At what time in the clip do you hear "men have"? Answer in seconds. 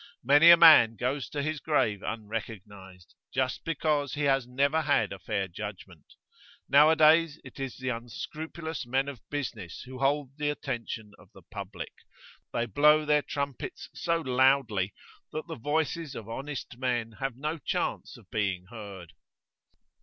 16.79-17.37